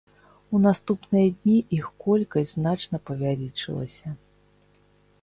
[0.55, 4.07] У наступныя дні іх колькасць значна павялічылася.